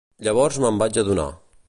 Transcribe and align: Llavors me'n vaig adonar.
Llavors 0.27 0.57
me'n 0.63 0.81
vaig 0.83 0.99
adonar. 1.03 1.29